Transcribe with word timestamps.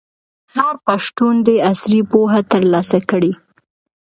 هر 0.55 0.73
پښتون 0.87 1.35
دي 1.47 1.55
عصري 1.71 2.01
پوهه 2.11 2.41
ترلاسه 2.51 2.99
کړي. 3.09 3.31